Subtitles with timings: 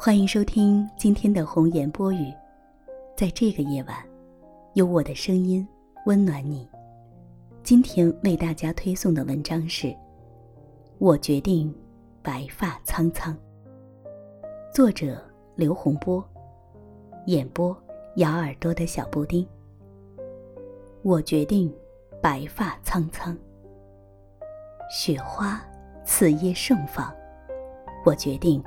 [0.00, 2.32] 欢迎收听今天的红颜播语，
[3.16, 3.96] 在这个夜晚，
[4.74, 5.66] 有我的声音
[6.06, 6.68] 温暖你。
[7.64, 9.88] 今天为大家推送的文章是
[10.98, 11.74] 《我决定
[12.22, 13.34] 白发苍苍》，
[14.72, 15.20] 作者
[15.56, 16.24] 刘洪波，
[17.26, 17.76] 演播
[18.18, 19.44] 咬耳朵的小布丁。
[21.02, 21.74] 我决定
[22.22, 23.36] 白发苍苍，
[24.88, 25.60] 雪花
[26.04, 27.12] 此夜盛放，
[28.06, 28.62] 我决定。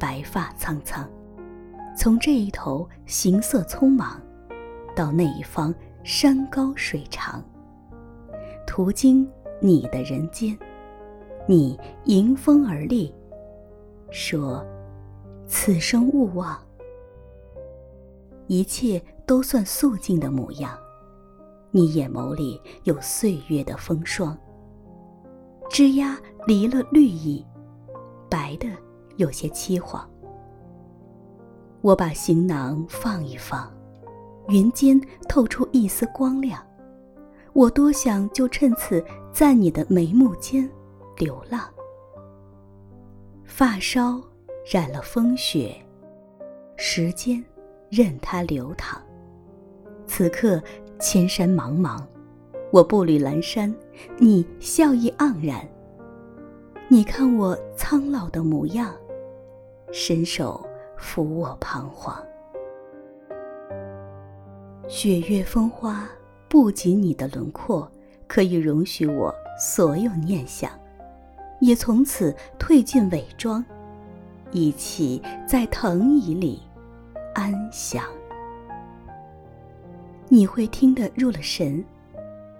[0.00, 1.06] 白发苍苍，
[1.94, 4.18] 从这一头行色匆忙，
[4.96, 7.44] 到那一方山高水长。
[8.66, 9.28] 途经
[9.60, 10.58] 你的人间，
[11.46, 13.12] 你迎风而立，
[14.10, 14.64] 说
[15.46, 16.58] ：“此生勿忘。”
[18.48, 20.76] 一切都算素净的模样，
[21.70, 24.36] 你眼眸里有岁月的风霜。
[25.68, 27.44] 枝桠离了绿意，
[28.30, 28.66] 白的。
[29.20, 30.00] 有些凄惶，
[31.82, 33.70] 我把行囊放一放，
[34.48, 36.58] 云间透出一丝光亮。
[37.52, 40.66] 我多想就趁此在你的眉目间
[41.18, 41.68] 流浪。
[43.44, 44.18] 发梢
[44.64, 45.76] 染了风雪，
[46.76, 47.44] 时间
[47.90, 48.98] 任它流淌。
[50.06, 50.62] 此刻
[50.98, 52.02] 千山茫茫，
[52.72, 53.74] 我步履阑珊，
[54.16, 55.68] 你笑意盎然。
[56.88, 58.94] 你看我苍老的模样。
[59.92, 60.64] 伸手
[60.98, 62.14] 抚我彷徨，
[64.88, 66.08] 雪月风花
[66.48, 67.90] 不及你的轮廓，
[68.28, 70.70] 可以容许我所有念想，
[71.60, 73.64] 也从此褪尽伪装，
[74.52, 76.62] 一起在藤椅里
[77.34, 78.04] 安详。
[80.28, 81.84] 你会听得入了神，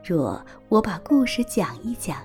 [0.03, 2.17] 若我把故事讲一讲，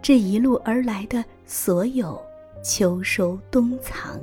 [0.00, 2.20] 这一路而来的所有。
[2.64, 4.18] 秋收冬藏，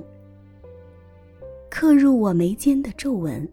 [1.69, 3.47] 刻入我眉间的皱纹，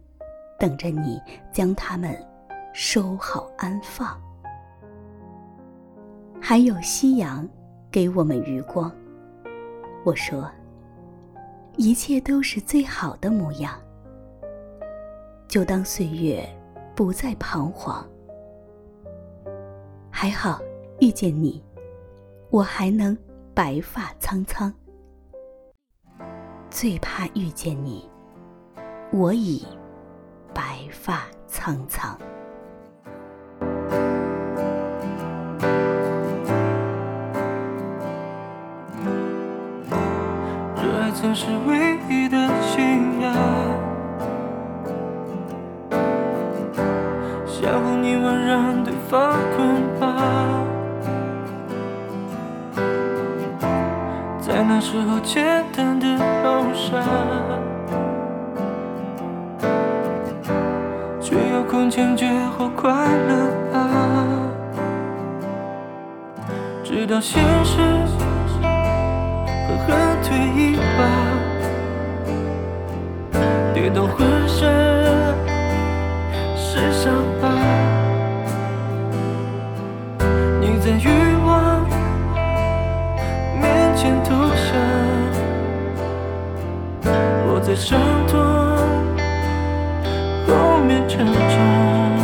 [0.57, 1.21] 等着你
[1.53, 2.17] 将它们
[2.73, 4.19] 收好安放。
[6.41, 7.47] 还有夕阳
[7.91, 8.91] 给我们余光。
[10.03, 10.49] 我说，
[11.77, 13.79] 一切都是最好的模样。
[15.47, 16.43] 就当岁月
[16.95, 18.03] 不再彷徨。
[20.09, 20.59] 还好
[20.99, 21.63] 遇见你，
[22.49, 23.15] 我还能。
[23.59, 24.73] 白发苍苍，
[26.69, 28.09] 最怕遇见你，
[29.11, 29.67] 我已
[30.53, 32.17] 白发苍苍。
[40.77, 42.37] 热爱曾是唯一的
[54.81, 55.43] 那时候简
[55.75, 56.07] 单的
[56.41, 57.03] 好傻，
[61.19, 62.25] 却有空坚决
[62.57, 64.25] 或快乐啊！
[66.81, 67.81] 直到现实
[68.61, 71.01] 狠狠推一把，
[73.73, 74.63] 跌倒浑身
[76.55, 77.13] 是伤
[90.85, 92.18] 面成长。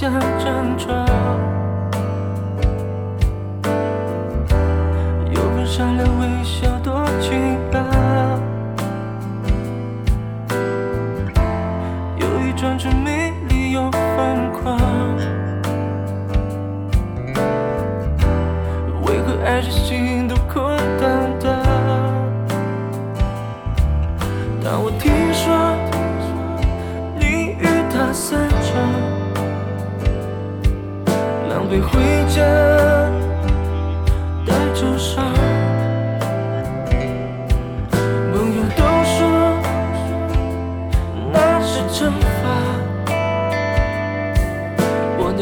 [0.00, 0.12] 善
[5.96, 7.32] 良微笑多奇
[7.70, 7.72] 葩，
[12.16, 14.78] 有一种真美丽又疯狂。
[19.02, 21.17] 为何爱着心都空荡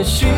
[0.07, 0.36] 心却。